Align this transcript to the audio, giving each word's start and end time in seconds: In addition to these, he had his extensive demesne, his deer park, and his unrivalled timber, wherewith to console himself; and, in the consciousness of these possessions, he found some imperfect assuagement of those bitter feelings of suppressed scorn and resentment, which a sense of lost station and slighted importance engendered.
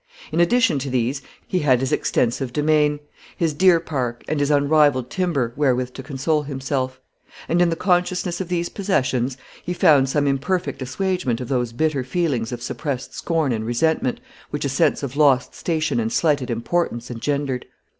In 0.31 0.39
addition 0.39 0.79
to 0.79 0.89
these, 0.89 1.21
he 1.47 1.59
had 1.59 1.79
his 1.79 1.91
extensive 1.91 2.51
demesne, 2.51 3.01
his 3.37 3.53
deer 3.53 3.79
park, 3.79 4.23
and 4.27 4.39
his 4.39 4.49
unrivalled 4.49 5.11
timber, 5.11 5.53
wherewith 5.55 5.93
to 5.93 6.01
console 6.01 6.41
himself; 6.41 6.99
and, 7.47 7.61
in 7.61 7.69
the 7.69 7.75
consciousness 7.75 8.41
of 8.41 8.47
these 8.47 8.67
possessions, 8.67 9.37
he 9.63 9.75
found 9.75 10.09
some 10.09 10.25
imperfect 10.25 10.81
assuagement 10.81 11.39
of 11.39 11.49
those 11.49 11.71
bitter 11.71 12.03
feelings 12.03 12.51
of 12.51 12.63
suppressed 12.63 13.13
scorn 13.13 13.51
and 13.51 13.67
resentment, 13.67 14.19
which 14.49 14.65
a 14.65 14.69
sense 14.69 15.03
of 15.03 15.15
lost 15.15 15.53
station 15.53 15.99
and 15.99 16.11
slighted 16.11 16.49
importance 16.49 17.11
engendered. 17.11 17.67